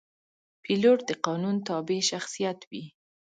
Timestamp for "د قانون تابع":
1.09-1.99